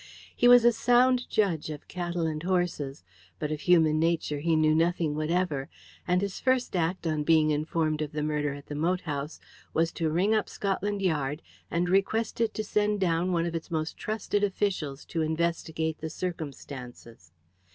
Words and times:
He 0.35 0.47
was 0.47 0.65
a 0.65 0.71
sound 0.71 1.29
judge 1.29 1.69
of 1.69 1.87
cattle 1.87 2.25
and 2.25 2.41
horses, 2.41 3.03
but 3.37 3.51
of 3.51 3.61
human 3.61 3.99
nature 3.99 4.39
he 4.39 4.55
knew 4.55 4.73
nothing 4.73 5.13
whatever, 5.13 5.69
and 6.07 6.23
his 6.23 6.39
first 6.39 6.75
act, 6.75 7.05
on 7.05 7.21
being 7.23 7.51
informed 7.51 8.01
of 8.01 8.11
the 8.11 8.23
murder 8.23 8.51
at 8.55 8.65
the 8.65 8.73
moat 8.73 9.01
house, 9.01 9.39
was 9.75 9.91
to 9.91 10.09
ring 10.09 10.33
up 10.33 10.49
Scotland 10.49 11.03
Yard 11.03 11.43
and 11.69 11.87
request 11.87 12.41
it 12.41 12.55
to 12.55 12.63
send 12.63 12.99
down 12.99 13.31
one 13.31 13.45
of 13.45 13.53
its 13.53 13.69
most 13.69 13.95
trusted 13.95 14.43
officials 14.43 15.05
to 15.05 15.21
investigate 15.21 15.99
the 15.99 16.09
circumstances. 16.09 17.31